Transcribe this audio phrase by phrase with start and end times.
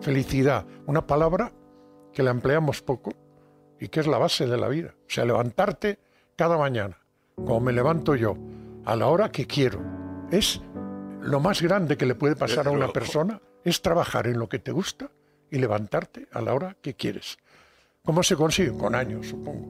[0.00, 1.52] Felicidad, una palabra
[2.12, 3.12] que la empleamos poco
[3.78, 4.94] y que es la base de la vida.
[4.96, 5.98] O sea, levantarte
[6.36, 6.98] cada mañana,
[7.34, 8.36] como me levanto yo,
[8.84, 9.80] a la hora que quiero.
[10.30, 10.60] Es
[11.20, 14.58] lo más grande que le puede pasar a una persona, es trabajar en lo que
[14.58, 15.10] te gusta
[15.50, 17.38] y levantarte a la hora que quieres.
[18.04, 18.72] ¿Cómo se consigue?
[18.72, 19.68] Con años, supongo.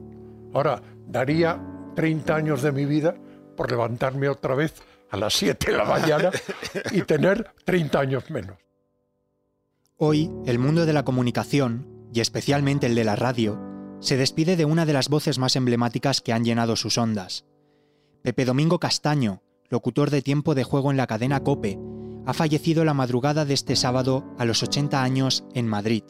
[0.53, 1.59] Ahora, daría
[1.95, 3.15] 30 años de mi vida
[3.57, 6.31] por levantarme otra vez a las 7 de la mañana
[6.91, 8.55] y tener 30 años menos.
[10.03, 13.61] Hoy, el mundo de la comunicación, y especialmente el de la radio,
[13.99, 17.45] se despide de una de las voces más emblemáticas que han llenado sus ondas.
[18.23, 21.77] Pepe Domingo Castaño, locutor de tiempo de juego en la cadena Cope,
[22.25, 26.01] ha fallecido la madrugada de este sábado a los 80 años en Madrid.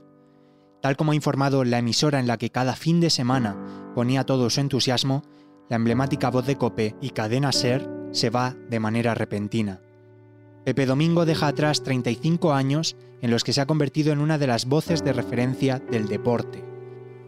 [0.82, 4.50] Tal como ha informado la emisora en la que cada fin de semana ponía todo
[4.50, 5.24] su entusiasmo,
[5.68, 9.82] la emblemática voz de Cope y Cadena Ser se va de manera repentina.
[10.64, 14.46] Pepe Domingo deja atrás 35 años en los que se ha convertido en una de
[14.46, 16.64] las voces de referencia del deporte.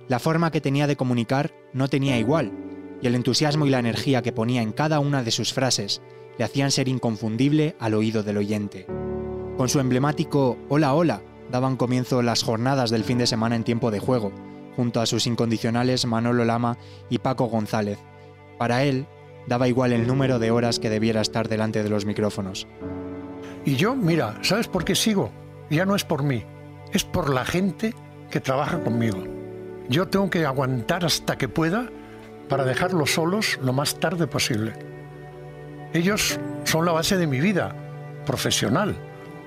[0.07, 2.51] La forma que tenía de comunicar no tenía igual,
[3.01, 6.01] y el entusiasmo y la energía que ponía en cada una de sus frases
[6.37, 8.85] le hacían ser inconfundible al oído del oyente.
[9.57, 13.89] Con su emblemático Hola Hola daban comienzo las jornadas del fin de semana en tiempo
[13.89, 14.31] de juego,
[14.75, 16.77] junto a sus incondicionales Manolo Lama
[17.09, 17.97] y Paco González.
[18.59, 19.07] Para él,
[19.47, 22.67] daba igual el número de horas que debiera estar delante de los micrófonos.
[23.65, 25.31] Y yo, mira, ¿sabes por qué sigo?
[25.69, 26.43] Ya no es por mí,
[26.91, 27.93] es por la gente
[28.29, 29.23] que trabaja conmigo.
[29.89, 31.89] Yo tengo que aguantar hasta que pueda
[32.49, 34.73] para dejarlos solos lo más tarde posible.
[35.93, 37.75] Ellos son la base de mi vida
[38.25, 38.95] profesional,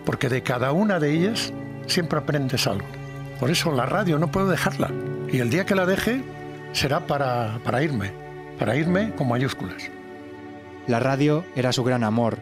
[0.04, 1.52] porque de cada una de ellas
[1.86, 2.86] siempre aprendes algo.
[3.40, 4.90] Por eso la radio no puedo dejarla.
[5.30, 6.22] Y el día que la deje
[6.72, 8.12] será para, para irme,
[8.58, 9.90] para irme con mayúsculas.
[10.86, 12.38] La radio era su gran amor,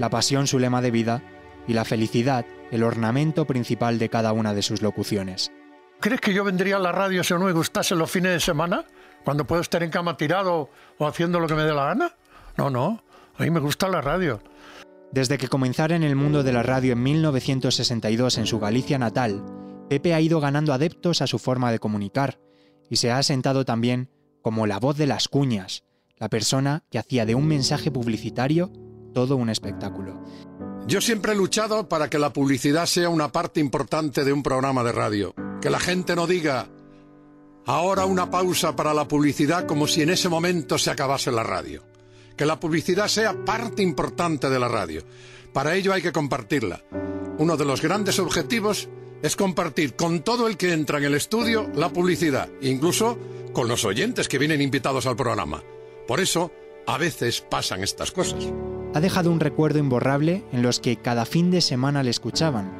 [0.00, 1.22] la pasión su lema de vida
[1.68, 5.52] y la felicidad el ornamento principal de cada una de sus locuciones.
[6.00, 8.86] ¿Crees que yo vendría a la radio si no me gustase los fines de semana?
[9.26, 12.16] Cuando puedo estar en cama tirado o haciendo lo que me dé la gana.
[12.56, 13.04] No, no.
[13.36, 14.40] A mí me gusta la radio.
[15.12, 19.44] Desde que comenzara en el mundo de la radio en 1962 en su Galicia natal,
[19.90, 22.40] Pepe ha ido ganando adeptos a su forma de comunicar
[22.88, 24.08] y se ha asentado también
[24.40, 25.84] como la voz de las cuñas,
[26.16, 28.72] la persona que hacía de un mensaje publicitario
[29.12, 30.22] todo un espectáculo.
[30.86, 34.82] Yo siempre he luchado para que la publicidad sea una parte importante de un programa
[34.82, 35.34] de radio.
[35.60, 36.68] Que la gente no diga,
[37.66, 41.82] ahora una pausa para la publicidad como si en ese momento se acabase la radio
[42.40, 45.02] que la publicidad sea parte importante de la radio.
[45.52, 46.82] Para ello hay que compartirla.
[47.36, 48.88] Uno de los grandes objetivos
[49.20, 53.18] es compartir con todo el que entra en el estudio la publicidad, incluso
[53.52, 55.62] con los oyentes que vienen invitados al programa.
[56.08, 56.50] Por eso,
[56.86, 58.50] a veces pasan estas cosas.
[58.94, 62.70] Ha dejado un recuerdo imborrable en los que cada fin de semana le escuchaban,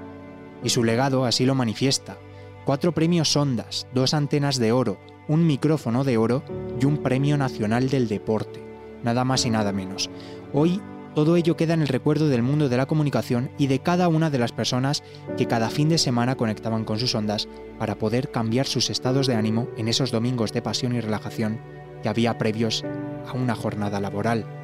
[0.62, 2.18] y su legado así lo manifiesta.
[2.64, 4.98] Cuatro premios Ondas, dos antenas de oro,
[5.28, 6.42] un micrófono de oro
[6.80, 8.70] y un premio nacional del deporte
[9.02, 10.10] nada más y nada menos.
[10.52, 10.80] Hoy
[11.14, 14.30] todo ello queda en el recuerdo del mundo de la comunicación y de cada una
[14.30, 15.02] de las personas
[15.36, 17.48] que cada fin de semana conectaban con sus ondas
[17.78, 21.60] para poder cambiar sus estados de ánimo en esos domingos de pasión y relajación
[22.02, 22.84] que había previos
[23.26, 24.59] a una jornada laboral.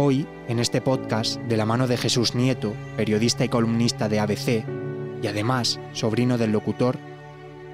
[0.00, 4.64] Hoy, en este podcast, de la mano de Jesús Nieto, periodista y columnista de ABC,
[5.20, 7.00] y además sobrino del locutor,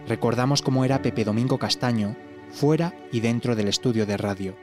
[0.09, 2.17] recordamos cómo era Pepe Domingo Castaño,
[2.51, 4.57] fuera y dentro del estudio de radio.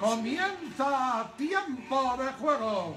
[0.00, 2.96] Comienza tiempo de juego.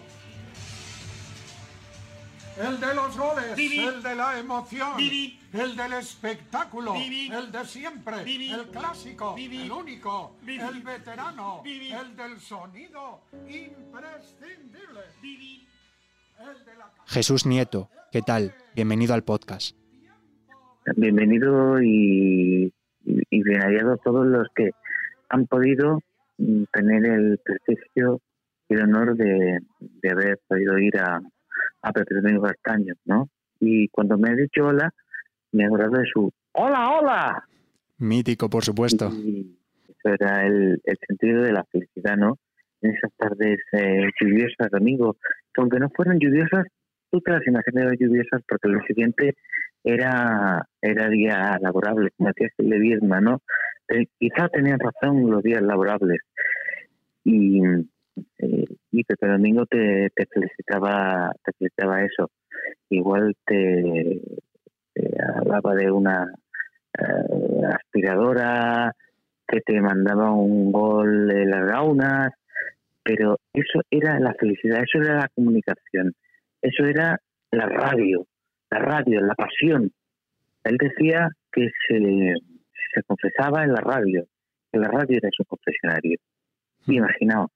[2.57, 4.97] El de los goles, el de la emoción,
[5.53, 13.21] el del espectáculo, el de siempre, el clásico, el único, el veterano, el del sonido
[13.47, 15.01] imprescindible.
[17.07, 18.53] Jesús Nieto, ¿qué tal?
[18.75, 19.75] Bienvenido al podcast.
[20.95, 22.71] Bienvenido y,
[23.05, 24.71] y, y bien hallados todos los que
[25.29, 25.99] han podido
[26.71, 28.21] tener el prestigio
[28.69, 29.59] y el honor de,
[30.09, 31.19] haber podido ir a,
[31.81, 33.29] a Pepe Domingo Castaño, ¿no?
[33.59, 34.93] Y cuando me ha dicho hola,
[35.51, 37.43] me de su ¡Hola, hola!
[37.99, 39.09] Mítico, por supuesto.
[39.13, 39.57] Y
[39.87, 42.37] eso era el, sentido de la felicidad, ¿no?
[42.81, 46.65] En esas tardes eh, lluviosas, que aunque no fueran lluviosas,
[47.11, 49.35] tú te las imaginabas lluviosas porque lo siguiente
[49.83, 53.41] era, era día laborable, como decía el de Viedma, ¿no?
[53.89, 56.21] Eh, quizá tenían razón los días laborables.
[57.23, 57.61] Y,
[58.37, 62.31] eh, y Pepe Domingo te, te felicitaba te felicitaba eso.
[62.89, 64.21] Igual te,
[65.35, 66.31] hablaba de una
[66.97, 68.93] eh, aspiradora,
[69.47, 72.31] que te mandaba un gol de las gaunas,
[73.03, 76.13] pero eso era la felicidad, eso era la comunicación,
[76.61, 77.19] eso era
[77.51, 78.27] la radio,
[78.69, 79.91] la radio, la pasión.
[80.63, 82.33] Él decía que se,
[82.93, 84.25] se confesaba en la radio,
[84.71, 86.19] que la radio era su confesionario.
[86.85, 87.49] Imaginaos.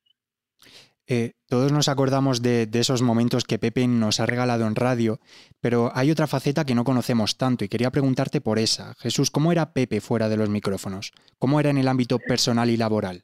[1.06, 5.20] Eh, todos nos acordamos de, esos momentos que Pepe nos ha regalado en radio,
[5.62, 8.94] pero hay otra faceta que no conocemos tanto y quería preguntarte por esa.
[8.96, 11.12] Jesús, ¿cómo era Pepe fuera de los micrófonos?
[11.38, 13.24] ¿Cómo era en el ámbito personal y laboral?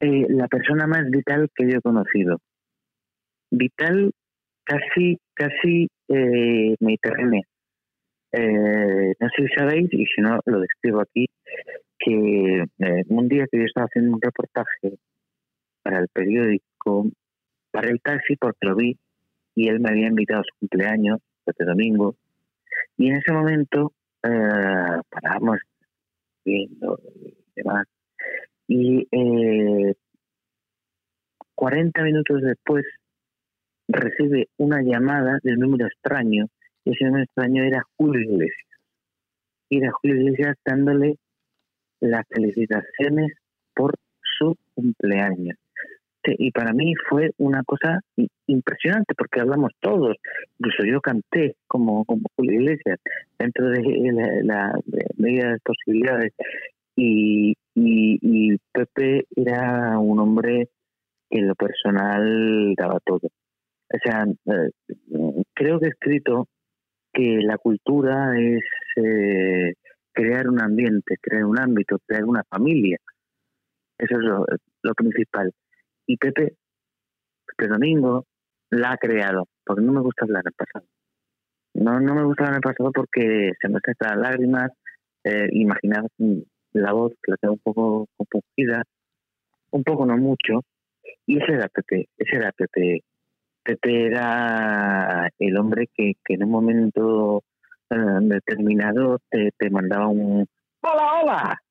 [0.00, 2.38] Eh, la persona más vital que yo he conocido.
[3.50, 4.12] Vital,
[4.64, 7.42] casi, casi eh, mediterránea.
[8.32, 11.26] Eh, no sé si sabéis, y si no lo describo aquí,
[11.98, 12.64] que
[13.08, 14.98] un día que yo estaba haciendo un reportaje
[15.88, 17.10] para el periódico,
[17.70, 18.98] para el taxi, porque lo vi,
[19.54, 22.14] y él me había invitado a su cumpleaños, este domingo,
[22.98, 25.60] y en ese momento eh, parábamos
[26.44, 27.86] viendo y demás.
[28.66, 29.94] Y eh,
[31.54, 32.84] 40 minutos después
[33.88, 36.48] recibe una llamada del número extraño,
[36.84, 38.78] y ese número extraño era Julio Iglesias.
[39.70, 41.16] Y era Julio Iglesias dándole
[42.00, 43.32] las felicitaciones
[43.74, 45.56] por su cumpleaños
[46.36, 48.00] y para mí fue una cosa
[48.46, 50.16] impresionante porque hablamos todos,
[50.58, 52.98] incluso yo canté como, como Julio Iglesias
[53.38, 54.72] dentro de la,
[55.16, 56.32] medida de posibilidades
[56.96, 60.68] y, y, Pepe era un hombre
[61.30, 63.28] que en lo personal daba todo.
[63.28, 64.70] O sea, eh,
[65.54, 66.48] creo que he escrito
[67.12, 68.62] que la cultura es
[68.96, 69.74] eh,
[70.12, 72.98] crear un ambiente, crear un ámbito, crear una familia.
[73.98, 74.24] Eso es
[74.82, 75.52] lo principal.
[76.08, 76.56] Y Pepe,
[77.46, 78.24] este domingo,
[78.70, 80.86] la ha creado, porque no me gusta hablar del pasado.
[81.74, 84.70] No, no me gusta hablar del pasado porque se me caen las lágrimas,
[85.24, 86.04] eh, imaginar
[86.72, 88.82] la voz que la tengo un poco compungida,
[89.70, 90.62] un poco no mucho,
[91.26, 93.02] y ese era Pepe, ese era Pepe.
[93.62, 97.44] Pepe era el hombre que, que en un momento
[97.90, 100.46] eh, determinado te, te mandaba un
[100.80, 101.62] ¡Hola, hola!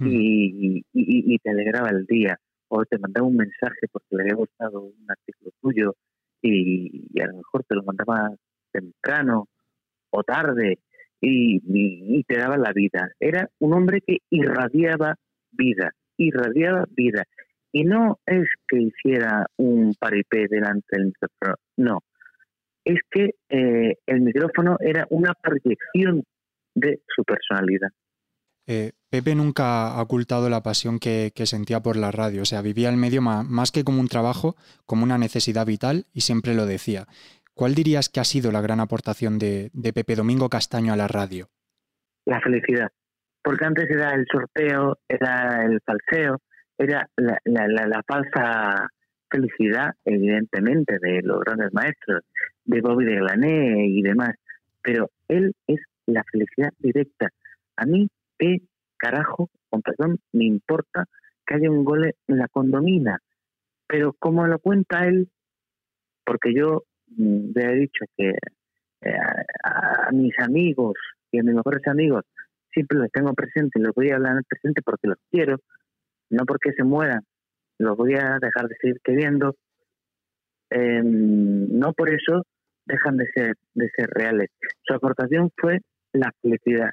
[0.00, 0.08] Hmm.
[0.08, 2.40] Y, y, y, te alegraba el día
[2.74, 5.94] o te mandaba un mensaje porque le había gustado un artículo tuyo
[6.40, 8.30] y, a lo mejor te lo mandaba
[8.72, 9.48] temprano
[10.10, 10.78] o tarde
[11.20, 13.10] y, te daba la vida.
[13.20, 15.16] Era un hombre que irradiaba
[15.50, 17.24] vida, irradiaba vida.
[17.72, 21.98] Y no es que hiciera un paripé delante del micrófono, no.
[22.84, 26.24] Es que eh, el micrófono era una proyección
[26.74, 27.90] de su personalidad.
[28.72, 32.88] Eh, Pepe nunca ha ocultado la pasión que, sentía por la radio, o sea, vivía
[32.88, 37.04] el medio más, que como un trabajo, como una necesidad vital y siempre lo decía.
[37.52, 41.50] ¿Cuál dirías que ha sido la gran aportación de, Pepe Domingo Castaño a la radio?
[42.24, 42.88] La felicidad,
[43.42, 46.40] porque antes era el sorteo, era el falseo,
[46.78, 48.88] era la, la falsa
[49.30, 52.22] felicidad, evidentemente, de los grandes maestros,
[52.64, 54.34] de Bobby de Glané y demás,
[54.80, 57.28] pero él es la felicidad directa.
[57.76, 58.08] A mí
[58.42, 58.58] qué
[58.96, 61.04] carajo, con perdón, me importa
[61.46, 63.18] que haya un gol en la condomina?
[63.86, 65.30] Pero como lo cuenta él,
[66.24, 66.84] porque yo
[67.16, 69.16] mm, le he dicho que eh,
[69.64, 70.94] a, mis amigos
[71.30, 72.24] y a mis mejores amigos
[72.72, 75.58] siempre los tengo presentes, los voy a hablar en el presente porque los quiero,
[76.30, 77.22] no porque se mueran,
[77.78, 79.56] los voy a dejar de seguir queriendo,
[80.70, 82.44] em, no por eso
[82.86, 84.50] dejan de ser, de ser reales.
[84.82, 85.80] Su aportación fue
[86.12, 86.90] la felicidad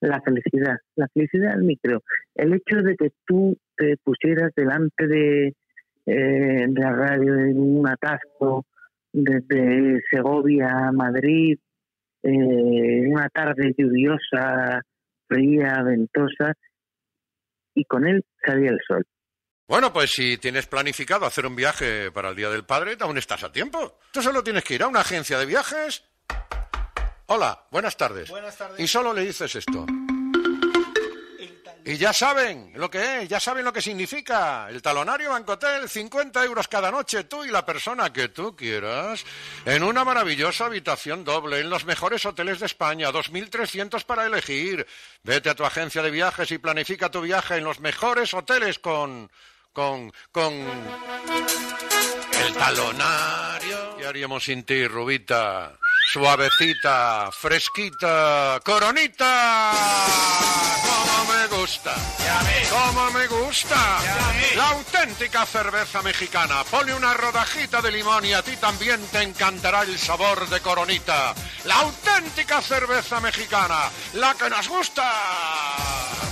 [0.00, 2.02] la felicidad, la felicidad del micro.
[2.34, 5.54] El hecho de que tú te pusieras delante de,
[6.06, 8.66] eh, la radio en un atasco
[9.12, 11.58] desde Segovia a Madrid,
[12.22, 14.82] eh, una tarde lluviosa,
[15.26, 16.52] fría, ventosa,
[17.74, 19.04] y con él salía el sol.
[19.68, 23.42] Bueno, pues si tienes planificado hacer un viaje para el Día del Padre, aún estás
[23.42, 23.98] a tiempo.
[24.12, 26.04] Tú solo tienes que ir a una agencia de viajes
[27.28, 28.30] Hola, buenas tardes.
[28.30, 28.78] Buenas tardes.
[28.78, 29.84] Y solo le dices esto.
[31.84, 34.68] Y ya saben lo que es, ya saben lo que significa.
[34.68, 39.24] El talonario Bancotel, 50 euros cada noche, tú y la persona que tú quieras,
[39.64, 44.84] en una maravillosa habitación doble, en los mejores hoteles de España, 2.300 para elegir.
[45.22, 49.30] Vete a tu agencia de viajes y planifica tu viaje en los mejores hoteles con...
[49.72, 50.12] con...
[50.32, 50.52] con...
[52.46, 53.96] El talonario.
[53.96, 55.78] ¿Qué haríamos sin ti, Rubita?
[56.12, 59.72] Suavecita, fresquita, coronita.
[60.86, 61.94] Como me gusta.
[62.70, 63.98] Como me gusta.
[64.54, 66.62] La auténtica cerveza mexicana.
[66.70, 71.34] Pone una rodajita de limón y a ti también te encantará el sabor de coronita.
[71.64, 73.90] La auténtica cerveza mexicana.
[74.14, 75.10] La que nos gusta.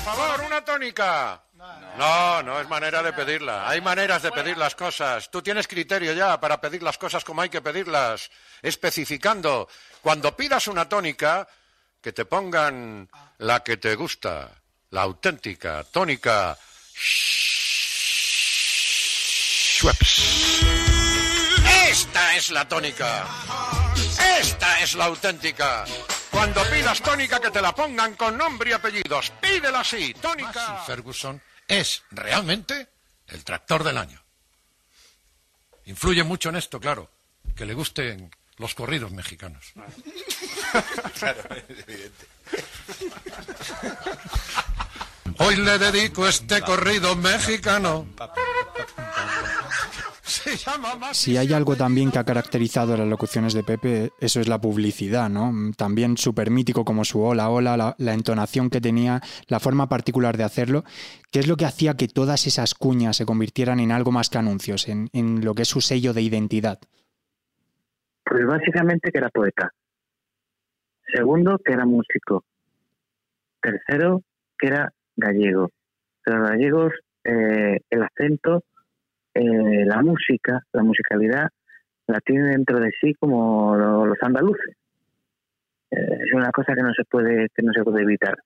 [0.05, 1.43] Por favor, una tónica.
[1.97, 3.69] No, no es manera de pedirla.
[3.69, 5.31] Hay maneras de pedir las cosas.
[5.31, 8.31] Tú tienes criterio ya para pedir las cosas como hay que pedirlas,
[8.63, 9.69] especificando.
[10.03, 11.47] Cuando pidas una tónica,
[12.05, 14.51] que te pongan la que te gusta,
[14.91, 16.59] la auténtica tónica.
[21.89, 23.25] Esta es la tónica.
[24.39, 25.85] Esta es la auténtica.
[26.31, 30.83] Cuando pidas tónica que te la pongan con nombre y apellidos, pídela así, tónica.
[30.87, 32.89] Ferguson es realmente
[33.29, 34.23] el tractor del año.
[35.87, 37.11] Influye mucho en esto, claro,
[37.55, 39.73] que le gusten los corridos mexicanos.
[41.19, 42.27] claro, evidente.
[45.39, 48.07] Hoy le dedico este corrido mexicano.
[51.13, 55.29] Si hay algo también que ha caracterizado las locuciones de Pepe, eso es la publicidad,
[55.31, 55.53] ¿no?
[55.77, 60.37] También súper mítico como su hola, hola, la, la, entonación que tenía, la forma particular
[60.37, 60.85] de hacerlo,
[61.31, 64.39] que es lo que hacía que todas esas cuñas se convirtieran en algo más que
[64.39, 66.79] anuncios, en, en lo que es su sello de identidad.
[68.25, 69.71] Pues básicamente que era poeta.
[71.13, 72.45] Segundo, que era músico.
[73.61, 74.23] Tercero,
[74.59, 75.71] que era gallego.
[76.25, 76.93] Pero los gallegos,
[77.25, 78.65] eh, el acento,
[79.35, 81.49] eh, la música, la musicalidad,
[82.07, 84.77] la tiene dentro de sí como lo, los andaluces.
[85.91, 88.37] Eh, es una cosa que no se puede que no se puede evitar.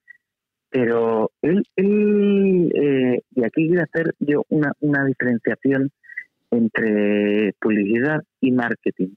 [0.71, 5.91] Pero él, él eh, y aquí quiero hacer yo una, una diferenciación
[6.51, 9.15] entre publicidad y marketing.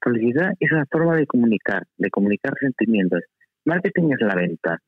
[0.00, 3.20] Publicidad es una forma de comunicar, de comunicar sentimientos.
[3.64, 4.78] Marketing es la venta.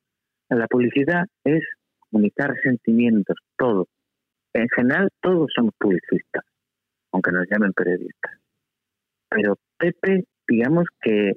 [0.49, 1.63] La publicidad es
[2.09, 3.87] comunicar sentimientos, todo.
[4.53, 6.43] En general, todos somos publicistas,
[7.11, 8.33] aunque nos llamen periodistas.
[9.29, 11.33] Pero Pepe, digamos que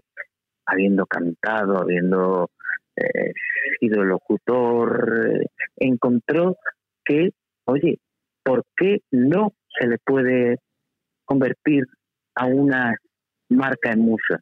[0.66, 2.50] habiendo cantado, habiendo
[2.96, 3.32] eh,
[3.80, 5.46] sido locutor, eh,
[5.76, 6.56] encontró
[7.04, 7.30] que,
[7.64, 7.98] oye,
[8.42, 10.58] ¿por qué no se le puede
[11.24, 11.84] convertir
[12.34, 12.94] a una
[13.48, 14.40] marca en musa?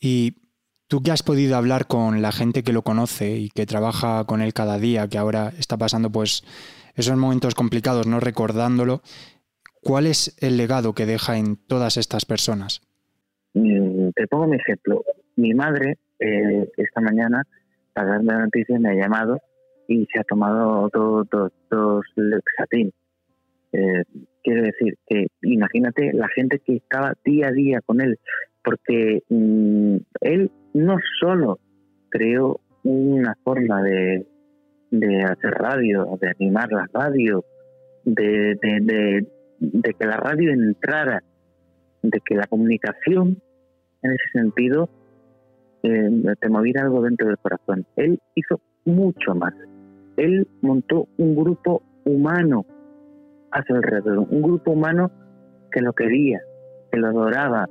[0.00, 0.44] Y
[0.86, 4.42] Tú que has podido hablar con la gente que lo conoce y que trabaja con
[4.42, 6.44] él cada día, que ahora está pasando pues
[6.94, 9.02] esos momentos complicados, no recordándolo,
[9.82, 12.82] ¿cuál es el legado que deja en todas estas personas?
[13.54, 15.04] Mm, te pongo un ejemplo.
[15.36, 17.42] Mi madre eh, esta mañana,
[17.92, 19.38] para darme la noticia, me ha llamado
[19.88, 22.92] y se ha tomado dos, dos, dos Lexatin.
[23.72, 24.04] Eh,
[24.42, 28.18] quiero decir que imagínate la gente que estaba día a día con él,
[28.62, 31.58] porque mmm, él no solo
[32.08, 34.26] creó una forma de,
[35.00, 37.44] de hacer radio, de animar la radio,
[38.04, 41.22] de, que la radio entrara,
[42.02, 43.40] de que la comunicación,
[44.02, 44.88] en ese sentido,
[45.82, 46.10] eh,
[46.40, 47.86] te moviera algo dentro del corazón.
[47.96, 49.54] Él hizo mucho más.
[50.16, 52.64] Él montó un grupo humano
[53.50, 55.10] a su alrededor, un grupo humano
[55.72, 56.40] que lo quería,
[56.92, 57.68] que lo adoraba,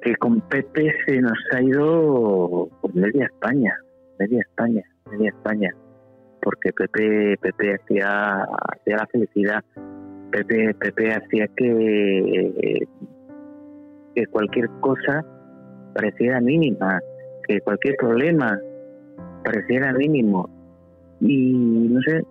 [0.00, 3.76] que con Pepe se nos ha ido por media España,
[4.18, 5.74] media España, media España,
[6.42, 9.64] porque Pepe, Pepe hacía, hacía la felicidad,
[10.30, 12.86] Pepe, Pepe hacía que,
[14.14, 15.24] que cualquier cosa
[15.94, 17.00] pareciera mínima,
[17.46, 18.58] que cualquier problema
[19.44, 20.48] pareciera mínimo.
[21.20, 22.22] Y no sé,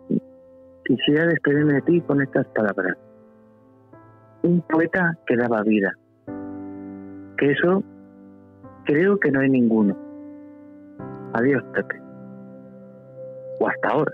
[0.83, 2.97] quisiera despedirme de ti con estas palabras.
[4.43, 5.93] Un poeta que daba vida,
[7.37, 7.83] que eso
[8.85, 9.95] creo que no hay ninguno.
[11.33, 12.00] Adiós, Pepe.
[13.61, 14.11] O hasta ahora.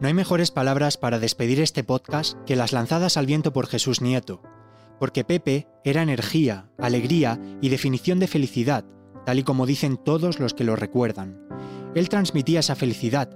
[0.00, 4.00] No hay mejores palabras para despedir este podcast que las lanzadas al viento por Jesús
[4.00, 4.42] Nieto,
[4.98, 8.84] porque Pepe era energía, alegría y definición de felicidad,
[9.24, 11.46] tal y como dicen todos los que lo recuerdan.
[11.94, 13.28] Él transmitía esa felicidad,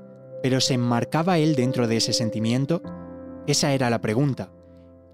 [0.43, 2.83] pero ¿se enmarcaba él dentro de ese sentimiento?
[3.47, 4.51] Esa era la pregunta,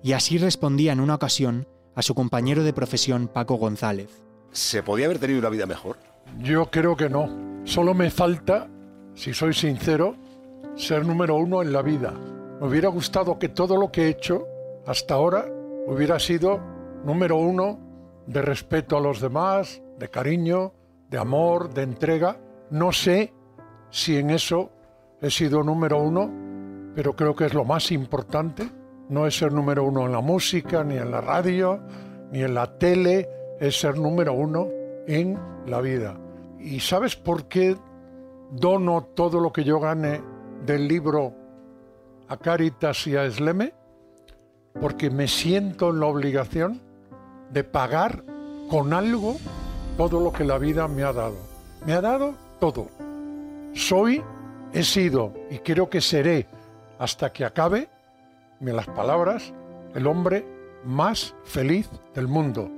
[0.03, 4.09] y así respondía en una ocasión a su compañero de profesión Paco González.
[4.53, 6.10] ¿Se podía haber tenido una vida mejor?
[6.39, 7.29] Yo creo que no.
[7.65, 8.69] Solo me falta,
[9.15, 10.17] si soy sincero,
[10.77, 12.13] ser número uno en la vida.
[12.61, 14.47] Me hubiera gustado que todo lo que he hecho
[14.87, 15.47] hasta ahora
[15.87, 16.61] hubiera sido
[17.05, 17.79] número uno
[18.27, 20.73] de respeto a los demás, de cariño,
[21.09, 22.39] de amor, de entrega.
[22.71, 23.33] No sé
[23.91, 24.71] si en eso
[25.21, 26.31] he sido número uno,
[26.95, 28.71] pero creo que es lo más importante
[29.11, 31.81] no es ser número uno en la música, ni en la radio,
[32.31, 34.69] ni en la tele, es ser número uno
[35.07, 36.19] en la vida.
[36.59, 37.77] ¿Y sabes por qué
[38.51, 40.21] dono todo lo que yo gane
[40.67, 41.35] del libro
[42.29, 43.73] a Caritas y a Esleme?
[44.81, 46.81] Porque me siento en la obligación
[47.51, 48.25] de pagar
[48.69, 49.37] con algo
[49.97, 51.37] todo lo que la vida me ha dado.
[51.85, 52.89] Me ha dado todo.
[53.75, 54.23] Soy
[54.73, 56.47] he sido y creo que seré
[56.99, 57.89] hasta que acabe,
[58.61, 59.53] en las palabras,
[59.95, 60.45] el hombre
[60.85, 62.71] más feliz del mundo.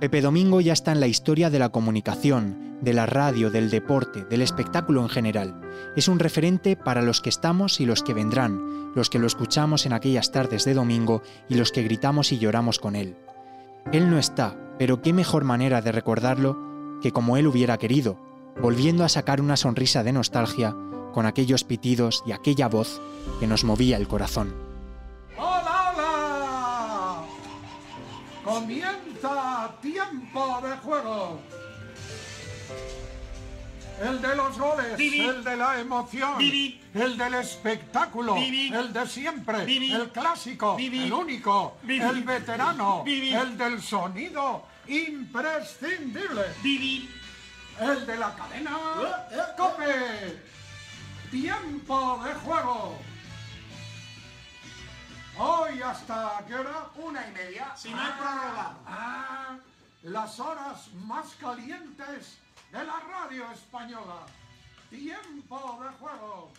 [0.00, 4.26] Pepe Domingo ya está en la historia de la comunicación, de la radio, del deporte,
[4.26, 5.58] del espectáculo en general.
[5.96, 9.86] Es un referente para los que estamos y los que vendrán, los que lo escuchamos
[9.86, 13.16] en aquellas tardes de domingo y los que gritamos y lloramos con él.
[13.90, 18.20] Él no está, pero qué mejor manera de recordarlo que como él hubiera querido,
[18.60, 20.76] volviendo a sacar una sonrisa de nostalgia
[21.14, 23.00] con aquellos pitidos y aquella voz
[23.40, 24.54] que nos movía el corazón.
[25.38, 25.94] ¡Hola,
[28.44, 29.02] hola!
[29.80, 31.40] Tiempo de juego.
[34.02, 40.10] El de los goles, el de la emoción, el del espectáculo, el de siempre, el
[40.10, 46.42] clásico, el único, el veterano, el del sonido imprescindible,
[47.80, 48.78] el de la cadena
[49.56, 50.42] Cope.
[51.30, 52.98] Tiempo de juego.
[55.38, 56.88] Hoy hasta qué hora?
[56.96, 57.76] Una y media.
[57.76, 58.76] Si no hay prórroga.
[58.86, 59.58] Ah,
[60.02, 62.38] las horas más calientes
[62.72, 64.24] de la radio española.
[64.88, 66.52] Tiempo de juego.